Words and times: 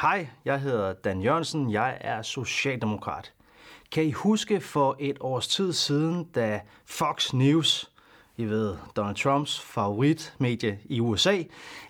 Hej, 0.00 0.28
jeg 0.44 0.60
hedder 0.60 0.92
Dan 0.92 1.22
Jørgensen, 1.22 1.72
jeg 1.72 1.98
er 2.00 2.22
socialdemokrat. 2.22 3.32
Kan 3.92 4.04
I 4.04 4.12
huske 4.12 4.60
for 4.60 4.96
et 4.98 5.16
års 5.20 5.48
tid 5.48 5.72
siden, 5.72 6.24
da 6.24 6.60
Fox 6.86 7.32
News, 7.32 7.90
I 8.36 8.44
ved, 8.44 8.76
Donald 8.96 9.16
Trumps 9.16 9.60
favoritmedie 9.60 10.78
i 10.84 11.00
USA, 11.00 11.42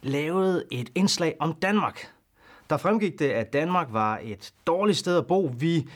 lavede 0.03 0.65
et 0.71 0.91
indslag 0.95 1.37
om 1.41 1.53
Danmark? 1.53 2.13
Der 2.71 2.77
fremgik 2.77 3.19
det, 3.19 3.31
at 3.31 3.53
Danmark 3.53 3.89
var 3.91 4.21
et 4.23 4.53
dårligt 4.67 4.99
sted 4.99 5.19
at 5.19 5.27
bo. 5.27 5.53
Vi 5.59 5.89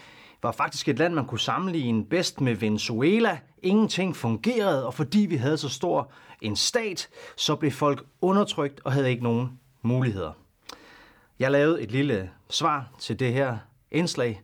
var 0.42 0.52
faktisk 0.52 0.88
et 0.88 0.98
land, 0.98 1.14
man 1.14 1.26
kunne 1.26 1.40
sammenligne 1.40 2.04
bedst 2.04 2.40
med 2.40 2.54
Venezuela. 2.54 3.38
Ingenting 3.62 4.16
fungerede, 4.16 4.86
og 4.86 4.94
fordi 4.94 5.18
vi 5.18 5.36
havde 5.36 5.58
så 5.58 5.68
stor 5.68 6.12
en 6.40 6.56
stat, 6.56 7.08
så 7.36 7.56
blev 7.56 7.70
folk 7.70 8.04
undertrykt 8.20 8.80
og 8.84 8.92
havde 8.92 9.10
ikke 9.10 9.22
nogen 9.22 9.60
muligheder. 9.82 10.41
Jeg 11.42 11.50
lavede 11.50 11.82
et 11.82 11.90
lille 11.90 12.30
svar 12.50 12.90
til 12.98 13.20
det 13.20 13.32
her 13.32 13.58
indslag. 13.90 14.42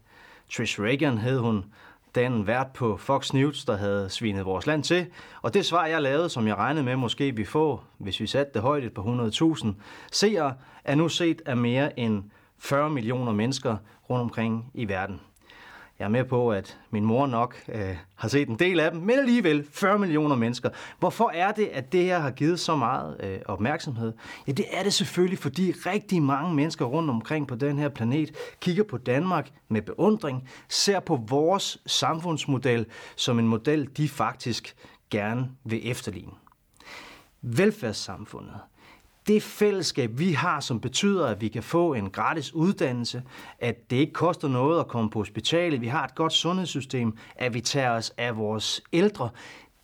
Trish 0.52 0.80
Reagan 0.80 1.18
hed 1.18 1.38
hun, 1.38 1.64
den 2.14 2.46
vært 2.46 2.66
på 2.74 2.96
Fox 2.96 3.32
News, 3.32 3.64
der 3.64 3.76
havde 3.76 4.10
svinet 4.10 4.44
vores 4.44 4.66
land 4.66 4.84
til. 4.84 5.06
Og 5.42 5.54
det 5.54 5.66
svar, 5.66 5.86
jeg 5.86 6.02
lavede, 6.02 6.28
som 6.28 6.46
jeg 6.46 6.56
regnede 6.56 6.84
med 6.84 6.96
måske 6.96 7.36
vi 7.36 7.44
få, 7.44 7.80
hvis 7.98 8.20
vi 8.20 8.26
satte 8.26 8.52
det 8.54 8.62
højt 8.62 8.92
på 8.92 9.02
100.000 9.02 9.68
seere, 10.12 10.54
er 10.84 10.94
nu 10.94 11.08
set 11.08 11.42
af 11.46 11.56
mere 11.56 11.98
end 11.98 12.24
40 12.58 12.90
millioner 12.90 13.32
mennesker 13.32 13.76
rundt 14.10 14.22
omkring 14.22 14.70
i 14.74 14.88
verden. 14.88 15.20
Jeg 15.98 16.04
er 16.04 16.08
med 16.08 16.24
på, 16.24 16.52
at 16.52 16.78
min 16.90 17.04
mor 17.04 17.26
nok 17.26 17.56
øh, 17.68 17.96
har 18.14 18.28
set 18.28 18.48
en 18.48 18.58
del 18.58 18.80
af 18.80 18.90
dem, 18.90 19.00
men 19.00 19.18
alligevel 19.18 19.66
40 19.72 19.98
millioner 19.98 20.36
mennesker. 20.36 20.70
Hvorfor 20.98 21.30
er 21.34 21.52
det, 21.52 21.66
at 21.66 21.92
det 21.92 22.04
her 22.04 22.18
har 22.18 22.30
givet 22.30 22.60
så 22.60 22.76
meget 22.76 23.16
øh, 23.20 23.38
opmærksomhed? 23.44 24.12
Ja, 24.46 24.52
det 24.52 24.64
er 24.72 24.82
det 24.82 24.92
selvfølgelig, 24.92 25.38
fordi 25.38 25.72
rigtig 25.72 26.22
mange 26.22 26.54
mennesker 26.54 26.84
rundt 26.84 27.10
omkring 27.10 27.48
på 27.48 27.54
den 27.54 27.78
her 27.78 27.88
planet 27.88 28.30
kigger 28.60 28.84
på 28.84 28.98
Danmark 28.98 29.50
med 29.68 29.82
beundring, 29.82 30.48
ser 30.68 31.00
på 31.00 31.24
vores 31.28 31.78
samfundsmodel 31.86 32.86
som 33.16 33.38
en 33.38 33.48
model, 33.48 33.88
de 33.96 34.08
faktisk 34.08 34.76
gerne 35.10 35.50
vil 35.64 35.90
efterligne. 35.90 36.32
Velfærdssamfundet 37.42 38.54
det 39.28 39.42
fællesskab, 39.42 40.18
vi 40.18 40.32
har, 40.32 40.60
som 40.60 40.80
betyder, 40.80 41.26
at 41.26 41.40
vi 41.40 41.48
kan 41.48 41.62
få 41.62 41.94
en 41.94 42.10
gratis 42.10 42.54
uddannelse, 42.54 43.22
at 43.58 43.90
det 43.90 43.96
ikke 43.96 44.12
koster 44.12 44.48
noget 44.48 44.80
at 44.80 44.88
komme 44.88 45.10
på 45.10 45.18
hospitalet, 45.18 45.80
vi 45.80 45.86
har 45.86 46.04
et 46.04 46.14
godt 46.14 46.32
sundhedssystem, 46.32 47.16
at 47.36 47.54
vi 47.54 47.60
tager 47.60 47.90
os 47.90 48.12
af 48.16 48.36
vores 48.36 48.82
ældre, 48.92 49.30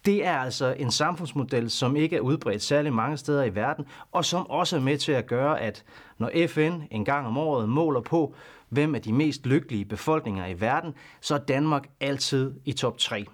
det 0.04 0.26
er 0.26 0.38
altså 0.38 0.74
en 0.78 0.90
samfundsmodel, 0.90 1.70
som 1.70 1.96
ikke 1.96 2.16
er 2.16 2.20
udbredt 2.20 2.62
særlig 2.62 2.92
mange 2.92 3.16
steder 3.16 3.44
i 3.44 3.54
verden, 3.54 3.84
og 4.12 4.24
som 4.24 4.50
også 4.50 4.76
er 4.76 4.80
med 4.80 4.98
til 4.98 5.12
at 5.12 5.26
gøre, 5.26 5.60
at 5.60 5.84
når 6.18 6.30
FN 6.46 6.80
en 6.90 7.04
gang 7.04 7.26
om 7.26 7.38
året 7.38 7.68
måler 7.68 8.00
på, 8.00 8.34
hvem 8.68 8.94
er 8.94 8.98
de 8.98 9.12
mest 9.12 9.46
lykkelige 9.46 9.84
befolkninger 9.84 10.46
i 10.46 10.60
verden, 10.60 10.94
så 11.20 11.34
er 11.34 11.38
Danmark 11.38 11.88
altid 12.00 12.52
i 12.64 12.72
top 12.72 12.98
3. 12.98 13.24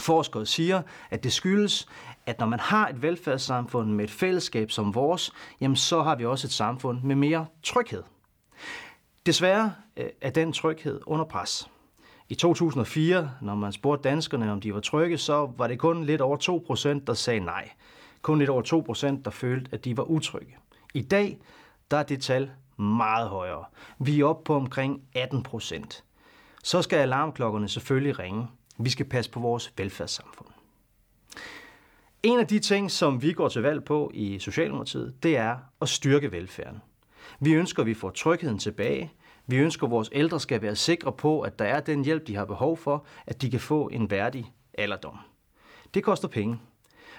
Forskere 0.00 0.46
siger, 0.46 0.82
at 1.10 1.24
det 1.24 1.32
skyldes, 1.32 1.88
at 2.26 2.38
når 2.38 2.46
man 2.46 2.60
har 2.60 2.88
et 2.88 3.02
velfærdssamfund 3.02 3.90
med 3.90 4.04
et 4.04 4.10
fællesskab 4.10 4.70
som 4.70 4.94
vores, 4.94 5.32
jamen 5.60 5.76
så 5.76 6.02
har 6.02 6.16
vi 6.16 6.24
også 6.24 6.46
et 6.46 6.52
samfund 6.52 7.02
med 7.02 7.16
mere 7.16 7.46
tryghed. 7.62 8.02
Desværre 9.26 9.72
øh, 9.96 10.06
er 10.20 10.30
den 10.30 10.52
tryghed 10.52 11.00
under 11.06 11.24
pres. 11.24 11.70
I 12.28 12.34
2004, 12.34 13.30
når 13.40 13.54
man 13.54 13.72
spurgte 13.72 14.08
danskerne, 14.08 14.52
om 14.52 14.60
de 14.60 14.74
var 14.74 14.80
trygge, 14.80 15.18
så 15.18 15.50
var 15.56 15.66
det 15.66 15.78
kun 15.78 16.04
lidt 16.04 16.20
over 16.20 16.36
2%, 17.00 17.04
der 17.06 17.14
sagde 17.14 17.40
nej. 17.40 17.70
Kun 18.22 18.38
lidt 18.38 18.50
over 18.50 19.16
2%, 19.18 19.22
der 19.24 19.30
følte, 19.30 19.70
at 19.72 19.84
de 19.84 19.96
var 19.96 20.02
utrygge. 20.02 20.56
I 20.94 21.02
dag, 21.02 21.38
der 21.90 21.96
er 21.96 22.02
det 22.02 22.22
tal 22.22 22.50
meget 22.76 23.28
højere. 23.28 23.64
Vi 23.98 24.20
er 24.20 24.24
oppe 24.24 24.44
på 24.44 24.54
omkring 24.54 25.02
18%. 25.16 26.02
Så 26.64 26.82
skal 26.82 26.96
alarmklokkerne 26.96 27.68
selvfølgelig 27.68 28.18
ringe. 28.18 28.46
Vi 28.78 28.90
skal 28.90 29.06
passe 29.06 29.30
på 29.30 29.40
vores 29.40 29.72
velfærdssamfund. 29.76 30.48
En 32.22 32.38
af 32.38 32.46
de 32.46 32.58
ting, 32.58 32.90
som 32.90 33.22
vi 33.22 33.32
går 33.32 33.48
til 33.48 33.62
valg 33.62 33.84
på 33.84 34.10
i 34.14 34.38
Socialdemokratiet, 34.38 35.14
det 35.22 35.36
er 35.36 35.56
at 35.80 35.88
styrke 35.88 36.32
velfærden. 36.32 36.82
Vi 37.40 37.52
ønsker, 37.52 37.82
at 37.82 37.86
vi 37.86 37.94
får 37.94 38.10
trygheden 38.10 38.58
tilbage. 38.58 39.12
Vi 39.46 39.56
ønsker, 39.56 39.86
at 39.86 39.90
vores 39.90 40.10
ældre 40.12 40.40
skal 40.40 40.62
være 40.62 40.76
sikre 40.76 41.12
på, 41.12 41.40
at 41.40 41.58
der 41.58 41.64
er 41.64 41.80
den 41.80 42.04
hjælp, 42.04 42.26
de 42.26 42.36
har 42.36 42.44
behov 42.44 42.76
for, 42.76 43.06
at 43.26 43.42
de 43.42 43.50
kan 43.50 43.60
få 43.60 43.88
en 43.88 44.10
værdig 44.10 44.52
alderdom. 44.78 45.18
Det 45.94 46.04
koster 46.04 46.28
penge. 46.28 46.58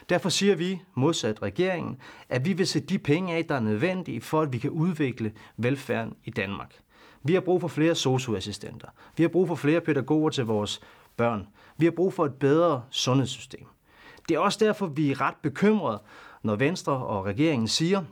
Derfor 0.10 0.30
siger 0.30 0.56
vi, 0.56 0.82
modsat 0.94 1.42
regeringen, 1.42 1.98
at 2.30 2.46
vi 2.46 2.54
vil 2.54 2.68
sætte 2.68 2.88
de 2.88 3.00
penge 3.00 3.36
af, 3.36 3.46
der 3.46 3.56
er 3.56 3.60
nødvendige 3.60 4.22
for, 4.22 4.42
at 4.42 4.54
vi 4.54 4.58
kan 4.58 4.70
udvikle 4.70 5.34
velfærden 5.58 6.16
i 6.24 6.30
Danmark. 6.30 6.76
Vi 7.24 7.34
har 7.34 7.42
brug 7.42 7.62
for 7.62 7.68
flere 7.68 7.96
socioassistenter. 7.96 8.88
Vi 9.18 9.24
har 9.24 9.28
brug 9.30 9.48
for 9.48 9.56
flere 9.56 9.82
pædagoger 9.82 10.30
til 10.30 10.46
vores 10.46 10.82
børn. 11.18 11.48
Vi 11.78 11.86
har 11.86 11.92
brug 11.92 12.14
for 12.14 12.26
et 12.26 12.34
bedre 12.34 12.84
sundhedssystem. 12.90 13.68
Det 14.30 14.36
er 14.36 14.40
også 14.40 14.66
derfor, 14.66 14.88
vi 14.88 15.12
er 15.12 15.22
ret 15.22 15.36
bekymrede, 15.42 16.02
når 16.44 16.56
Venstre 16.56 16.94
og 16.94 17.26
regeringen 17.26 17.68
siger, 17.68 18.04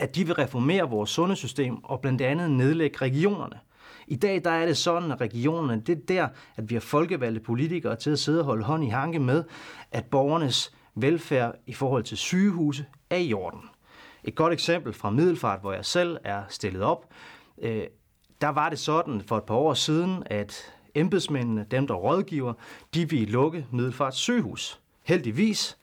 at 0.00 0.14
de 0.14 0.26
vil 0.26 0.34
reformere 0.34 0.90
vores 0.90 1.10
sundhedssystem 1.10 1.84
og 1.84 2.00
blandt 2.00 2.22
andet 2.22 2.50
nedlægge 2.50 2.98
regionerne. 3.02 3.60
I 4.06 4.16
dag 4.16 4.44
der 4.44 4.50
er 4.50 4.66
det 4.66 4.76
sådan, 4.76 5.12
at 5.12 5.20
regionerne, 5.20 5.80
det 5.80 5.98
er 5.98 6.02
der, 6.08 6.28
at 6.56 6.70
vi 6.70 6.74
har 6.74 6.80
folkevalgte 6.80 7.40
politikere 7.40 7.96
til 7.96 8.10
at 8.10 8.18
sidde 8.18 8.40
og 8.40 8.44
holde 8.44 8.64
hånd 8.64 8.84
i 8.84 8.88
hanke 8.88 9.18
med, 9.18 9.44
at 9.92 10.04
borgernes 10.04 10.74
velfærd 10.94 11.54
i 11.66 11.72
forhold 11.72 12.02
til 12.02 12.16
sygehuse 12.16 12.86
er 13.10 13.16
i 13.16 13.32
orden. 13.32 13.60
Et 14.24 14.34
godt 14.34 14.52
eksempel 14.52 14.92
fra 14.92 15.10
Middelfart, 15.10 15.60
hvor 15.60 15.72
jeg 15.72 15.84
selv 15.84 16.16
er 16.24 16.42
stillet 16.48 16.82
op, 16.82 17.06
øh, 17.62 17.84
der 18.40 18.48
var 18.48 18.68
det 18.68 18.78
sådan 18.78 19.20
for 19.20 19.36
et 19.36 19.44
par 19.44 19.54
år 19.54 19.74
siden, 19.74 20.22
at 20.26 20.72
embedsmændene, 20.96 21.66
dem 21.70 21.86
der 21.86 21.94
rådgiver, 21.94 22.52
de 22.94 23.10
ville 23.10 23.32
lukke 23.32 23.66
Middelfart 23.72 24.14
sygehus. 24.14 24.80
Heldigvis 25.02 25.78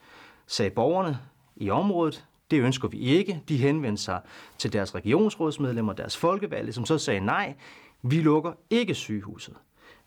sagde 0.47 0.71
borgerne 0.71 1.19
i 1.55 1.69
området, 1.69 2.25
det 2.51 2.61
ønsker 2.61 2.87
vi 2.87 2.97
ikke. 2.97 3.41
De 3.49 3.57
henvendte 3.57 4.03
sig 4.03 4.21
til 4.57 4.73
deres 4.73 4.95
regionsrådsmedlemmer, 4.95 5.93
deres 5.93 6.17
folkevalgte, 6.17 6.73
som 6.73 6.85
så 6.85 6.97
sagde 6.97 7.19
nej, 7.19 7.53
vi 8.01 8.21
lukker 8.21 8.53
ikke 8.69 8.95
sygehuset. 8.95 9.53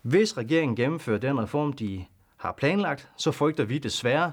Hvis 0.01 0.37
regeringen 0.37 0.75
gennemfører 0.75 1.19
den 1.19 1.39
reform, 1.39 1.73
de 1.73 2.05
har 2.37 2.51
planlagt, 2.51 3.09
så 3.17 3.31
frygter 3.31 3.63
vi 3.63 3.77
desværre, 3.77 4.31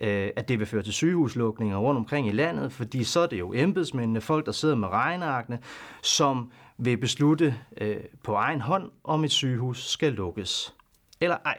øh, 0.00 0.30
at 0.36 0.48
det 0.48 0.58
vil 0.58 0.66
føre 0.66 0.82
til 0.82 0.92
sygehuslukninger 0.92 1.76
rundt 1.76 1.98
omkring 1.98 2.28
i 2.28 2.32
landet, 2.32 2.72
fordi 2.72 3.04
så 3.04 3.20
er 3.20 3.26
det 3.26 3.38
jo 3.38 3.52
embedsmændene, 3.52 4.20
folk 4.20 4.46
der 4.46 4.52
sidder 4.52 4.74
med 4.74 4.88
regnearkene, 4.88 5.58
som 6.02 6.52
vil 6.78 6.96
beslutte 6.96 7.54
øh, 7.80 7.96
på 8.22 8.34
egen 8.34 8.60
hånd, 8.60 8.90
om 9.04 9.24
et 9.24 9.32
sygehus 9.32 9.90
skal 9.90 10.12
lukkes 10.12 10.74
eller 11.20 11.36
ej. 11.44 11.58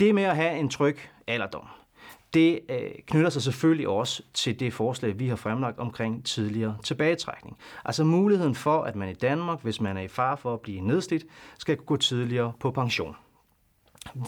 Det 0.00 0.14
med 0.14 0.22
at 0.22 0.36
have 0.36 0.58
en 0.58 0.68
tryg 0.68 0.98
alderdom, 1.26 1.66
det 2.34 2.60
øh, 2.68 2.90
knytter 3.06 3.30
sig 3.30 3.42
selvfølgelig 3.42 3.88
også 3.88 4.22
til 4.34 4.60
det 4.60 4.72
forslag, 4.72 5.18
vi 5.18 5.28
har 5.28 5.36
fremlagt 5.36 5.78
omkring 5.78 6.24
tidligere 6.24 6.76
tilbagetrækning. 6.84 7.56
Altså 7.84 8.04
muligheden 8.04 8.54
for, 8.54 8.82
at 8.82 8.96
man 8.96 9.08
i 9.08 9.14
Danmark, 9.14 9.62
hvis 9.62 9.80
man 9.80 9.96
er 9.96 10.00
i 10.00 10.08
far 10.08 10.36
for 10.36 10.54
at 10.54 10.60
blive 10.60 10.80
nedslidt, 10.80 11.24
skal 11.58 11.76
gå 11.76 11.96
tidligere 11.96 12.52
på 12.60 12.70
pension. 12.70 13.16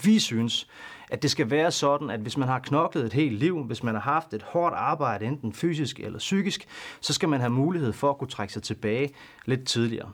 Vi 0.03 0.19
synes, 0.19 0.67
at 1.11 1.21
det 1.21 1.31
skal 1.31 1.49
være 1.49 1.71
sådan, 1.71 2.09
at 2.09 2.19
hvis 2.19 2.37
man 2.37 2.47
har 2.47 2.59
knoklet 2.59 3.05
et 3.05 3.13
helt 3.13 3.39
liv, 3.39 3.63
hvis 3.63 3.83
man 3.83 3.95
har 3.95 4.01
haft 4.01 4.33
et 4.33 4.43
hårdt 4.43 4.75
arbejde, 4.75 5.25
enten 5.25 5.53
fysisk 5.53 5.99
eller 5.99 6.19
psykisk, 6.19 6.67
så 7.01 7.13
skal 7.13 7.29
man 7.29 7.39
have 7.39 7.49
mulighed 7.49 7.93
for 7.93 8.09
at 8.09 8.17
kunne 8.17 8.27
trække 8.27 8.53
sig 8.53 8.63
tilbage 8.63 9.13
lidt 9.45 9.67
tidligere. 9.67 10.11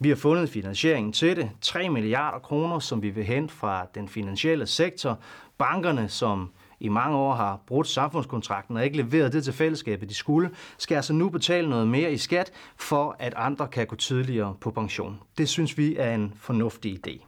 Vi 0.00 0.08
har 0.08 0.16
fundet 0.16 0.48
finansieringen 0.48 1.12
til 1.12 1.36
det. 1.36 1.50
3 1.60 1.88
milliarder 1.88 2.38
kroner, 2.38 2.78
som 2.78 3.02
vi 3.02 3.10
vil 3.10 3.24
hente 3.24 3.54
fra 3.54 3.86
den 3.94 4.08
finansielle 4.08 4.66
sektor. 4.66 5.18
Bankerne, 5.58 6.08
som 6.08 6.50
i 6.80 6.88
mange 6.88 7.16
år 7.16 7.34
har 7.34 7.60
brudt 7.66 7.88
samfundskontrakten 7.88 8.76
og 8.76 8.84
ikke 8.84 8.96
leveret 8.96 9.32
det 9.32 9.44
til 9.44 9.52
fællesskabet, 9.52 10.08
de 10.08 10.14
skulle, 10.14 10.50
skal 10.78 10.96
altså 10.96 11.12
nu 11.12 11.28
betale 11.28 11.70
noget 11.70 11.88
mere 11.88 12.12
i 12.12 12.16
skat, 12.16 12.52
for 12.76 13.16
at 13.18 13.34
andre 13.36 13.68
kan 13.68 13.86
gå 13.86 13.96
tidligere 13.96 14.56
på 14.60 14.70
pension. 14.70 15.20
Det 15.38 15.48
synes 15.48 15.78
vi 15.78 15.96
er 15.96 16.14
en 16.14 16.34
fornuftig 16.36 16.98
idé. 17.06 17.27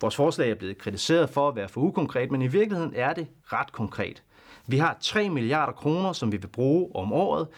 Vores 0.00 0.16
forslag 0.16 0.50
er 0.50 0.54
blevet 0.54 0.78
kritiseret 0.78 1.30
for 1.30 1.48
at 1.48 1.56
være 1.56 1.68
for 1.68 1.80
ukonkret, 1.80 2.30
men 2.30 2.42
i 2.42 2.46
virkeligheden 2.46 2.92
er 2.96 3.12
det 3.12 3.26
ret 3.44 3.72
konkret. 3.72 4.22
Vi 4.66 4.78
har 4.78 4.96
3 5.00 5.30
milliarder 5.30 5.72
kroner, 5.72 6.12
som 6.12 6.32
vi 6.32 6.36
vil 6.36 6.48
bruge 6.48 6.96
om 6.96 7.12
året. 7.12 7.48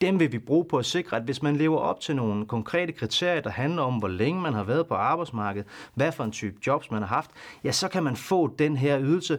Dem 0.00 0.20
vil 0.20 0.32
vi 0.32 0.38
bruge 0.38 0.64
på 0.64 0.78
at 0.78 0.86
sikre, 0.86 1.16
at 1.16 1.22
hvis 1.22 1.42
man 1.42 1.56
lever 1.56 1.78
op 1.78 2.00
til 2.00 2.16
nogle 2.16 2.46
konkrete 2.46 2.92
kriterier, 2.92 3.40
der 3.40 3.50
handler 3.50 3.82
om, 3.82 3.94
hvor 3.98 4.08
længe 4.08 4.40
man 4.40 4.54
har 4.54 4.64
været 4.64 4.86
på 4.86 4.94
arbejdsmarkedet, 4.94 5.68
hvad 5.94 6.12
for 6.12 6.24
en 6.24 6.32
type 6.32 6.56
jobs 6.66 6.90
man 6.90 7.02
har 7.02 7.08
haft, 7.08 7.30
ja, 7.64 7.72
så 7.72 7.88
kan 7.88 8.02
man 8.02 8.16
få 8.16 8.54
den 8.58 8.76
her 8.76 9.00
ydelse, 9.00 9.38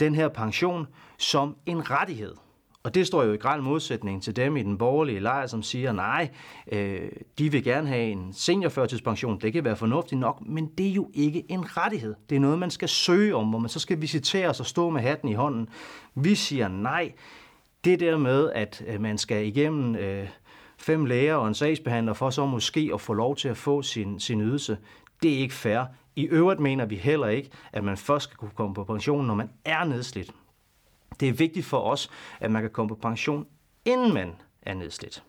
den 0.00 0.14
her 0.14 0.28
pension, 0.28 0.86
som 1.18 1.56
en 1.66 1.90
rettighed. 1.90 2.34
Og 2.82 2.94
det 2.94 3.06
står 3.06 3.22
jo 3.22 3.32
i 3.32 3.36
græn 3.36 3.62
modsætning 3.62 4.22
til 4.22 4.36
dem 4.36 4.56
i 4.56 4.62
den 4.62 4.78
borgerlige 4.78 5.20
lejr, 5.20 5.46
som 5.46 5.62
siger, 5.62 5.92
nej, 5.92 6.30
øh, 6.72 7.10
de 7.38 7.52
vil 7.52 7.64
gerne 7.64 7.88
have 7.88 8.10
en 8.10 8.32
seniorførtidspension, 8.32 9.40
det 9.40 9.52
kan 9.52 9.64
være 9.64 9.76
fornuftigt 9.76 10.20
nok, 10.20 10.42
men 10.46 10.66
det 10.66 10.88
er 10.88 10.92
jo 10.92 11.10
ikke 11.14 11.44
en 11.48 11.76
rettighed. 11.76 12.14
Det 12.30 12.36
er 12.36 12.40
noget, 12.40 12.58
man 12.58 12.70
skal 12.70 12.88
søge 12.88 13.34
om, 13.34 13.48
hvor 13.48 13.58
man 13.58 13.68
så 13.68 13.80
skal 13.80 14.00
visitere 14.00 14.48
og 14.48 14.54
stå 14.66 14.90
med 14.90 15.00
hatten 15.00 15.28
i 15.28 15.34
hånden. 15.34 15.68
Vi 16.14 16.34
siger 16.34 16.68
nej. 16.68 17.12
Det 17.84 18.00
der 18.00 18.18
med, 18.18 18.50
at 18.50 18.84
øh, 18.86 19.00
man 19.00 19.18
skal 19.18 19.46
igennem 19.46 19.96
øh, 19.96 20.28
fem 20.78 21.04
læger 21.04 21.34
og 21.34 21.48
en 21.48 21.54
sagsbehandler 21.54 22.12
for 22.12 22.30
så 22.30 22.46
måske 22.46 22.90
at 22.94 23.00
få 23.00 23.12
lov 23.12 23.36
til 23.36 23.48
at 23.48 23.56
få 23.56 23.82
sin, 23.82 24.20
sin 24.20 24.40
ydelse. 24.40 24.78
Det 25.22 25.34
er 25.34 25.38
ikke 25.38 25.54
fair. 25.54 25.84
I 26.16 26.24
øvrigt 26.24 26.60
mener 26.60 26.86
vi 26.86 26.96
heller 26.96 27.26
ikke, 27.26 27.50
at 27.72 27.84
man 27.84 27.96
først 27.96 28.24
skal 28.24 28.36
kunne 28.36 28.50
komme 28.54 28.74
på 28.74 28.84
pension, 28.84 29.26
når 29.26 29.34
man 29.34 29.50
er 29.64 29.84
nedslidt. 29.84 30.30
Det 31.20 31.28
er 31.28 31.32
vigtigt 31.32 31.66
for 31.66 31.78
os, 31.78 32.10
at 32.40 32.50
man 32.50 32.62
kan 32.62 32.70
komme 32.70 32.88
på 32.88 32.94
pension, 32.94 33.46
inden 33.84 34.14
man 34.14 34.34
er 34.62 34.74
nedslidt. 34.74 35.22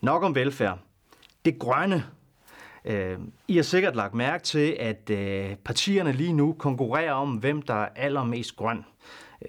Nok 0.00 0.22
om 0.22 0.34
velfærd. 0.34 0.78
Det 1.44 1.58
grønne. 1.58 2.04
Øh, 2.84 3.18
I 3.48 3.56
har 3.56 3.62
sikkert 3.62 3.96
lagt 3.96 4.14
mærke 4.14 4.44
til, 4.44 4.76
at 4.80 5.10
øh, 5.10 5.56
partierne 5.56 6.12
lige 6.12 6.32
nu 6.32 6.52
konkurrerer 6.52 7.12
om, 7.12 7.36
hvem 7.36 7.62
der 7.62 7.74
er 7.74 7.88
allermest 7.96 8.56
grøn. 8.56 8.84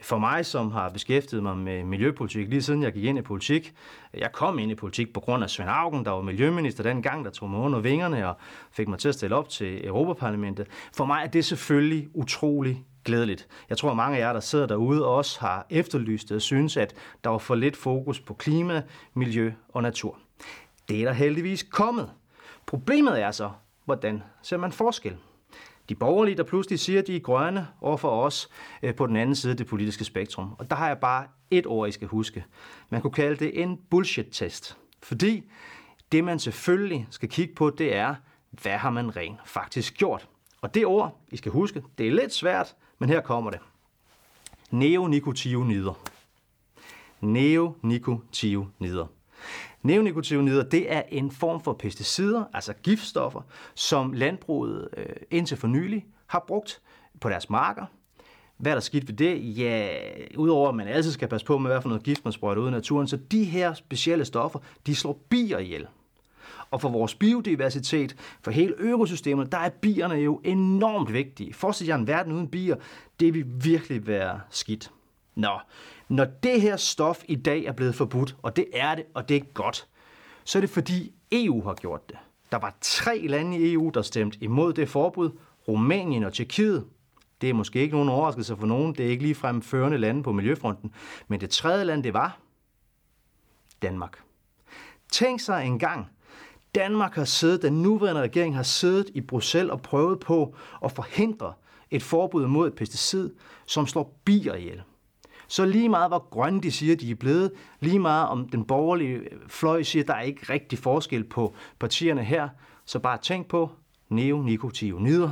For 0.01 0.17
mig, 0.17 0.45
som 0.45 0.71
har 0.71 0.89
beskæftiget 0.89 1.43
mig 1.43 1.57
med 1.57 1.83
miljøpolitik 1.83 2.49
lige 2.49 2.61
siden 2.61 2.83
jeg 2.83 2.93
gik 2.93 3.03
ind 3.03 3.17
i 3.17 3.21
politik, 3.21 3.73
jeg 4.13 4.31
kom 4.31 4.59
ind 4.59 4.71
i 4.71 4.75
politik 4.75 5.13
på 5.13 5.19
grund 5.19 5.43
af 5.43 5.49
Svend 5.49 5.69
Augen, 5.69 6.05
der 6.05 6.11
var 6.11 6.21
miljøminister 6.21 6.83
dengang, 6.83 7.25
der 7.25 7.31
tog 7.31 7.49
mig 7.49 7.59
under 7.59 7.79
vingerne 7.79 8.27
og 8.27 8.35
fik 8.71 8.87
mig 8.87 8.99
til 8.99 9.09
at 9.09 9.15
stille 9.15 9.35
op 9.35 9.49
til 9.49 9.87
Europaparlamentet. 9.87 10.67
For 10.93 11.05
mig 11.05 11.23
er 11.23 11.27
det 11.27 11.45
selvfølgelig 11.45 12.07
utrolig 12.13 12.83
glædeligt. 13.07 13.47
Jeg 13.69 13.77
tror, 13.77 13.89
at 13.89 13.95
mange 13.95 14.17
af 14.17 14.21
jer, 14.21 14.33
der 14.33 14.39
sidder 14.39 14.67
derude, 14.67 15.05
også 15.05 15.39
har 15.39 15.65
efterlyst 15.69 16.31
og 16.31 16.41
synes, 16.41 16.77
at 16.77 16.95
der 17.23 17.29
var 17.29 17.37
for 17.37 17.55
lidt 17.55 17.77
fokus 17.77 18.19
på 18.19 18.33
klima, 18.33 18.83
miljø 19.13 19.51
og 19.69 19.83
natur. 19.83 20.19
Det 20.89 21.01
er 21.01 21.05
der 21.05 21.13
heldigvis 21.13 21.63
kommet. 21.63 22.11
Problemet 22.65 23.21
er 23.21 23.31
så, 23.31 23.51
hvordan 23.85 24.23
ser 24.41 24.57
man 24.57 24.71
forskel? 24.71 25.17
De 25.89 25.95
borgerlige, 25.95 26.37
der 26.37 26.43
pludselig 26.43 26.79
siger, 26.79 26.99
at 26.99 27.07
de 27.07 27.15
er 27.15 27.19
grønne 27.19 27.67
over 27.81 27.97
for 27.97 28.09
os 28.09 28.49
øh, 28.83 28.95
på 28.95 29.07
den 29.07 29.15
anden 29.15 29.35
side 29.35 29.51
af 29.51 29.57
det 29.57 29.67
politiske 29.67 30.03
spektrum. 30.03 30.55
Og 30.59 30.69
der 30.69 30.75
har 30.75 30.87
jeg 30.87 30.97
bare 30.97 31.27
et 31.51 31.67
ord, 31.67 31.89
I 31.89 31.91
skal 31.91 32.07
huske. 32.07 32.45
Man 32.89 33.01
kunne 33.01 33.13
kalde 33.13 33.45
det 33.45 33.61
en 33.61 33.79
bullshit-test. 33.89 34.77
Fordi 35.03 35.51
det, 36.11 36.23
man 36.23 36.39
selvfølgelig 36.39 37.07
skal 37.09 37.29
kigge 37.29 37.55
på, 37.55 37.69
det 37.69 37.95
er, 37.95 38.15
hvad 38.51 38.77
har 38.77 38.89
man 38.89 39.15
rent 39.15 39.39
faktisk 39.45 39.97
gjort? 39.97 40.27
Og 40.61 40.73
det 40.73 40.85
ord, 40.85 41.21
I 41.31 41.37
skal 41.37 41.51
huske, 41.51 41.83
det 41.97 42.07
er 42.07 42.11
lidt 42.11 42.33
svært, 42.33 42.75
men 42.99 43.09
her 43.09 43.21
kommer 43.21 43.51
det. 43.51 43.59
Neonicotinoider. 44.71 45.99
Neonicotinoider. 47.21 49.05
Neonicotinoider, 49.81 50.63
det 50.63 50.93
er 50.93 51.01
en 51.09 51.31
form 51.31 51.63
for 51.63 51.73
pesticider, 51.73 52.43
altså 52.53 52.73
giftstoffer, 52.73 53.41
som 53.75 54.13
landbruget 54.13 54.89
øh, 54.97 55.05
indtil 55.31 55.57
for 55.57 55.67
nylig 55.67 56.05
har 56.27 56.43
brugt 56.47 56.81
på 57.21 57.29
deres 57.29 57.49
marker. 57.49 57.85
Hvad 58.57 58.71
er 58.71 58.75
der 58.75 58.81
skidt 58.81 59.07
ved 59.07 59.15
det? 59.15 59.57
Ja, 59.57 59.97
udover 60.37 60.69
at 60.69 60.75
man 60.75 60.87
altid 60.87 61.11
skal 61.11 61.27
passe 61.27 61.45
på 61.45 61.57
med, 61.57 61.71
hvad 61.71 61.81
for 61.81 61.89
noget 61.89 62.03
gift 62.03 62.25
man 62.25 62.31
sprøjter 62.31 62.61
ud 62.61 62.67
i 62.67 62.71
naturen, 62.71 63.07
så 63.07 63.17
de 63.17 63.43
her 63.43 63.73
specielle 63.73 64.25
stoffer, 64.25 64.59
de 64.85 64.95
slår 64.95 65.19
bier 65.29 65.57
ihjel. 65.57 65.87
Og 66.71 66.81
for 66.81 66.89
vores 66.89 67.15
biodiversitet, 67.15 68.15
for 68.41 68.51
hele 68.51 68.73
økosystemet, 68.77 69.51
der 69.51 69.57
er 69.57 69.69
bierne 69.69 70.15
jo 70.15 70.41
enormt 70.43 71.13
vigtige. 71.13 71.53
Forestil 71.53 71.87
jer 71.87 71.95
en 71.95 72.07
verden 72.07 72.33
uden 72.33 72.47
bier, 72.47 72.75
det 73.19 73.33
vil 73.33 73.45
virkelig 73.63 74.07
være 74.07 74.39
skidt. 74.49 74.91
Nå, 75.35 75.59
når 76.09 76.25
det 76.43 76.61
her 76.61 76.77
stof 76.77 77.23
i 77.27 77.35
dag 77.35 77.65
er 77.65 77.71
blevet 77.71 77.95
forbudt, 77.95 78.35
og 78.41 78.55
det 78.55 78.65
er 78.73 78.95
det, 78.95 79.05
og 79.13 79.29
det 79.29 79.37
er 79.37 79.41
godt, 79.53 79.87
så 80.43 80.59
er 80.59 80.61
det 80.61 80.69
fordi 80.69 81.13
EU 81.31 81.63
har 81.63 81.73
gjort 81.73 82.09
det. 82.09 82.17
Der 82.51 82.57
var 82.57 82.77
tre 82.81 83.27
lande 83.27 83.57
i 83.57 83.73
EU, 83.73 83.91
der 83.93 84.01
stemte 84.01 84.37
imod 84.41 84.73
det 84.73 84.89
forbud. 84.89 85.31
Rumænien 85.67 86.23
og 86.23 86.33
Tjekkiet. 86.33 86.85
Det 87.41 87.49
er 87.49 87.53
måske 87.53 87.79
ikke 87.79 87.95
nogen 87.95 88.09
overraskelse 88.09 88.57
for 88.57 88.65
nogen. 88.65 88.95
Det 88.95 89.05
er 89.05 89.09
ikke 89.09 89.23
ligefrem 89.23 89.61
førende 89.61 89.97
lande 89.97 90.23
på 90.23 90.31
miljøfronten. 90.31 90.93
Men 91.27 91.41
det 91.41 91.49
tredje 91.49 91.83
land, 91.85 92.03
det 92.03 92.13
var 92.13 92.39
Danmark. 93.81 94.19
Tænk 95.11 95.39
sig 95.39 95.65
en 95.65 95.79
gang, 95.79 96.07
Danmark 96.77 97.15
har 97.15 97.25
siddet, 97.25 97.61
den 97.61 97.81
nuværende 97.81 98.21
regering 98.21 98.55
har 98.55 98.63
siddet 98.63 99.09
i 99.13 99.21
Bruxelles 99.21 99.71
og 99.71 99.81
prøvet 99.81 100.19
på 100.19 100.55
at 100.83 100.91
forhindre 100.91 101.53
et 101.91 102.03
forbud 102.03 102.47
mod 102.47 102.67
et 102.67 102.73
pesticid, 102.73 103.29
som 103.65 103.87
slår 103.87 104.19
bier 104.25 104.53
ihjel. 104.53 104.81
Så 105.47 105.65
lige 105.65 105.89
meget, 105.89 106.09
hvor 106.09 106.27
grønne 106.29 106.61
de 106.61 106.71
siger, 106.71 106.95
de 106.95 107.11
er 107.11 107.15
blevet, 107.15 107.51
lige 107.79 107.99
meget 107.99 108.27
om 108.27 108.49
den 108.49 108.65
borgerlige 108.65 109.21
fløj 109.47 109.83
siger, 109.83 110.03
der 110.03 110.13
er 110.13 110.21
ikke 110.21 110.53
rigtig 110.53 110.79
forskel 110.79 111.23
på 111.23 111.53
partierne 111.79 112.23
her, 112.23 112.49
så 112.85 112.99
bare 112.99 113.17
tænk 113.17 113.47
på 113.47 113.69
neonicotinoider. 114.09 115.31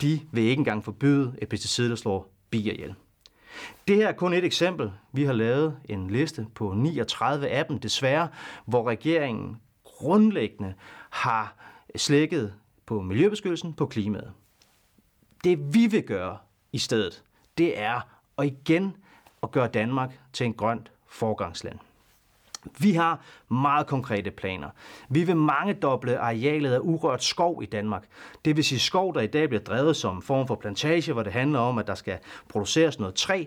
De 0.00 0.20
vil 0.32 0.42
ikke 0.42 0.60
engang 0.60 0.84
forbyde 0.84 1.34
et 1.42 1.48
pesticid, 1.48 1.90
der 1.90 1.96
slår 1.96 2.32
bier 2.50 2.72
ihjel. 2.72 2.94
Det 3.88 3.96
her 3.96 4.08
er 4.08 4.12
kun 4.12 4.32
et 4.32 4.44
eksempel. 4.44 4.92
Vi 5.12 5.24
har 5.24 5.32
lavet 5.32 5.76
en 5.84 6.10
liste 6.10 6.46
på 6.54 6.74
39 6.74 7.48
af 7.48 7.66
dem, 7.66 7.78
desværre, 7.78 8.28
hvor 8.66 8.88
regeringen 8.88 9.56
grundlæggende 10.00 10.74
har 11.10 11.54
slækket 11.96 12.54
på 12.86 13.00
miljøbeskyttelsen, 13.00 13.72
på 13.72 13.86
klimaet. 13.86 14.32
Det 15.44 15.74
vi 15.74 15.86
vil 15.86 16.02
gøre 16.02 16.38
i 16.72 16.78
stedet, 16.78 17.22
det 17.58 17.78
er 17.78 18.00
at 18.38 18.46
igen 18.46 18.96
at 19.42 19.50
gøre 19.50 19.68
Danmark 19.68 20.20
til 20.32 20.46
en 20.46 20.54
grønt 20.54 20.90
forgangsland. 21.08 21.78
Vi 22.78 22.92
har 22.92 23.20
meget 23.48 23.86
konkrete 23.86 24.30
planer. 24.30 24.70
Vi 25.08 25.24
vil 25.24 25.36
mange 25.36 25.74
doble 25.74 26.18
arealet 26.18 26.72
af 26.72 26.78
urørt 26.82 27.24
skov 27.24 27.62
i 27.62 27.66
Danmark. 27.66 28.04
Det 28.44 28.56
vil 28.56 28.64
sige 28.64 28.78
skov, 28.78 29.14
der 29.14 29.20
i 29.20 29.26
dag 29.26 29.48
bliver 29.48 29.62
drevet 29.62 29.96
som 29.96 30.22
form 30.22 30.46
for 30.46 30.54
plantage, 30.54 31.12
hvor 31.12 31.22
det 31.22 31.32
handler 31.32 31.58
om, 31.58 31.78
at 31.78 31.86
der 31.86 31.94
skal 31.94 32.18
produceres 32.48 32.98
noget 32.98 33.14
træ. 33.14 33.44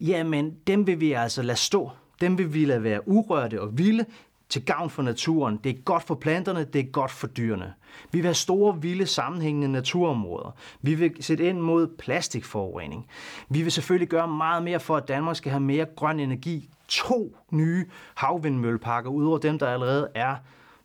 Jamen, 0.00 0.56
dem 0.66 0.86
vil 0.86 1.00
vi 1.00 1.12
altså 1.12 1.42
lade 1.42 1.58
stå. 1.58 1.90
Dem 2.20 2.38
vil 2.38 2.54
vi 2.54 2.64
lade 2.64 2.82
være 2.82 3.08
urørte 3.08 3.60
og 3.60 3.78
vilde 3.78 4.04
til 4.48 4.64
gavn 4.64 4.90
for 4.90 5.02
naturen. 5.02 5.56
Det 5.64 5.70
er 5.70 5.82
godt 5.84 6.02
for 6.02 6.14
planterne, 6.14 6.64
det 6.64 6.78
er 6.80 6.90
godt 6.90 7.10
for 7.10 7.26
dyrene. 7.26 7.74
Vi 8.12 8.18
vil 8.18 8.24
have 8.24 8.34
store, 8.34 8.82
vilde, 8.82 9.06
sammenhængende 9.06 9.68
naturområder. 9.68 10.56
Vi 10.82 10.94
vil 10.94 11.16
sætte 11.20 11.48
ind 11.48 11.60
mod 11.60 11.86
plastikforurening. 11.86 13.06
Vi 13.48 13.62
vil 13.62 13.72
selvfølgelig 13.72 14.08
gøre 14.08 14.28
meget 14.28 14.62
mere 14.62 14.80
for, 14.80 14.96
at 14.96 15.08
Danmark 15.08 15.36
skal 15.36 15.50
have 15.50 15.60
mere 15.60 15.86
grøn 15.96 16.20
energi. 16.20 16.70
To 16.88 17.36
nye 17.50 17.86
havvindmølleparker, 18.14 19.10
udover 19.10 19.38
dem, 19.38 19.58
der 19.58 19.66
allerede 19.66 20.08
er 20.14 20.36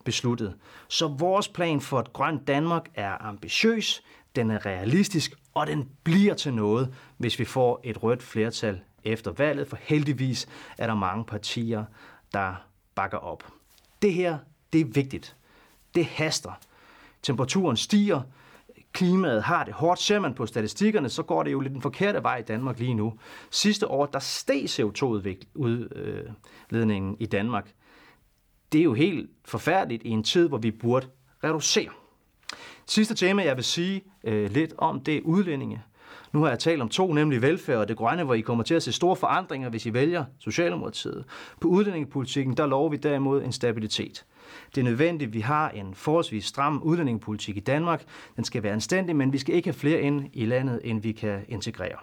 besluttet. 0.03 0.55
Så 0.87 1.07
vores 1.07 1.47
plan 1.47 1.81
for 1.81 1.99
et 1.99 2.13
grønt 2.13 2.47
Danmark 2.47 2.89
er 2.95 3.25
ambitiøs, 3.25 4.03
den 4.35 4.51
er 4.51 4.65
realistisk, 4.65 5.33
og 5.53 5.67
den 5.67 5.89
bliver 6.03 6.33
til 6.33 6.53
noget, 6.53 6.93
hvis 7.17 7.39
vi 7.39 7.45
får 7.45 7.81
et 7.83 8.03
rødt 8.03 8.23
flertal 8.23 8.81
efter 9.03 9.31
valget, 9.31 9.67
for 9.67 9.77
heldigvis 9.81 10.47
er 10.77 10.87
der 10.87 10.95
mange 10.95 11.25
partier, 11.25 11.85
der 12.33 12.53
bakker 12.95 13.17
op. 13.17 13.43
Det 14.01 14.13
her, 14.13 14.37
det 14.73 14.81
er 14.81 14.85
vigtigt. 14.85 15.35
Det 15.95 16.05
haster. 16.05 16.51
Temperaturen 17.23 17.77
stiger, 17.77 18.21
klimaet 18.91 19.43
har 19.43 19.63
det 19.63 19.73
hårdt. 19.73 20.01
Ser 20.01 20.19
man 20.19 20.33
på 20.33 20.45
statistikkerne, 20.45 21.09
så 21.09 21.23
går 21.23 21.43
det 21.43 21.51
jo 21.51 21.59
lidt 21.59 21.73
den 21.73 21.81
forkerte 21.81 22.23
vej 22.23 22.37
i 22.37 22.41
Danmark 22.41 22.79
lige 22.79 22.93
nu. 22.93 23.13
Sidste 23.51 23.87
år, 23.87 24.05
der 24.05 24.19
steg 24.19 24.63
CO2-udledningen 24.63 27.11
øh, 27.11 27.17
i 27.19 27.25
Danmark. 27.25 27.71
Det 28.71 28.79
er 28.79 28.83
jo 28.83 28.93
helt 28.93 29.29
forfærdeligt 29.45 30.03
i 30.03 30.09
en 30.09 30.23
tid, 30.23 30.47
hvor 30.47 30.57
vi 30.57 30.71
burde 30.71 31.07
reducere. 31.43 31.89
Sidste 32.85 33.15
tema, 33.15 33.43
jeg 33.43 33.55
vil 33.55 33.63
sige 33.63 34.03
øh, 34.23 34.51
lidt 34.51 34.73
om, 34.77 35.03
det 35.03 35.17
er 35.17 35.21
udlændinge. 35.21 35.83
Nu 36.33 36.41
har 36.41 36.49
jeg 36.49 36.59
talt 36.59 36.81
om 36.81 36.89
to, 36.89 37.13
nemlig 37.13 37.41
velfærd 37.41 37.77
og 37.77 37.87
det 37.87 37.97
grønne, 37.97 38.23
hvor 38.23 38.33
I 38.33 38.41
kommer 38.41 38.63
til 38.63 38.73
at 38.73 38.83
se 38.83 38.91
store 38.91 39.15
forandringer, 39.15 39.69
hvis 39.69 39.85
I 39.85 39.93
vælger 39.93 40.25
Socialdemokratiet. 40.39 41.25
På 41.61 41.67
udlændingepolitikken, 41.67 42.57
der 42.57 42.65
lover 42.65 42.89
vi 42.89 42.97
derimod 42.97 43.43
en 43.43 43.51
stabilitet. 43.51 44.25
Det 44.75 44.81
er 44.81 44.85
nødvendigt, 44.85 45.27
at 45.27 45.33
vi 45.33 45.39
har 45.39 45.69
en 45.69 45.95
forholdsvis 45.95 46.45
stram 46.45 46.81
udlændingepolitik 46.83 47.57
i 47.57 47.59
Danmark. 47.59 48.03
Den 48.35 48.43
skal 48.43 48.63
være 48.63 48.73
anstændig, 48.73 49.15
men 49.15 49.33
vi 49.33 49.37
skal 49.37 49.55
ikke 49.55 49.67
have 49.67 49.73
flere 49.73 50.01
ind 50.01 50.29
i 50.33 50.45
landet, 50.45 50.79
end 50.83 51.01
vi 51.01 51.11
kan 51.11 51.45
integrere. 51.47 51.97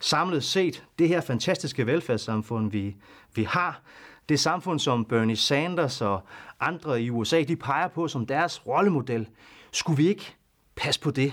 Samlet 0.00 0.44
set, 0.44 0.84
det 0.98 1.08
her 1.08 1.20
fantastiske 1.20 1.86
velfærdssamfund, 1.86 2.70
vi, 2.70 2.96
vi 3.34 3.42
har, 3.42 3.80
det 4.28 4.40
samfund, 4.40 4.78
som 4.78 5.04
Bernie 5.04 5.36
Sanders 5.36 6.00
og 6.00 6.20
andre 6.60 7.02
i 7.02 7.10
USA, 7.10 7.42
de 7.42 7.56
peger 7.56 7.88
på 7.88 8.08
som 8.08 8.26
deres 8.26 8.66
rollemodel, 8.66 9.28
skulle 9.72 9.96
vi 9.96 10.08
ikke 10.08 10.34
passe 10.76 11.00
på 11.00 11.10
det? 11.10 11.32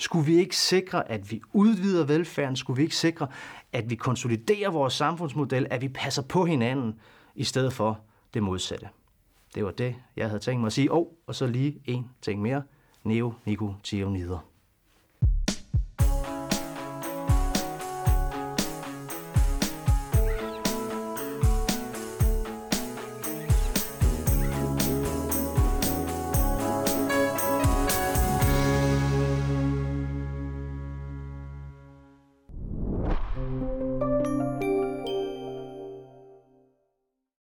Skulle 0.00 0.26
vi 0.26 0.36
ikke 0.36 0.56
sikre, 0.56 1.10
at 1.10 1.30
vi 1.30 1.42
udvider 1.52 2.04
velfærden? 2.04 2.56
Skulle 2.56 2.76
vi 2.76 2.82
ikke 2.82 2.96
sikre, 2.96 3.26
at 3.72 3.90
vi 3.90 3.94
konsoliderer 3.94 4.70
vores 4.70 4.94
samfundsmodel? 4.94 5.66
At 5.70 5.80
vi 5.80 5.88
passer 5.88 6.22
på 6.22 6.44
hinanden 6.44 7.00
i 7.34 7.44
stedet 7.44 7.72
for 7.72 8.00
det 8.34 8.42
modsatte? 8.42 8.88
Det 9.54 9.64
var 9.64 9.70
det, 9.70 9.94
jeg 10.16 10.26
havde 10.26 10.40
tænkt 10.40 10.60
mig 10.60 10.66
at 10.66 10.72
sige. 10.72 10.92
Oh, 10.92 11.06
og 11.26 11.34
så 11.34 11.46
lige 11.46 11.82
en 11.84 12.10
ting 12.22 12.42
mere. 12.42 12.62
Neonicotinoider. 13.04 14.49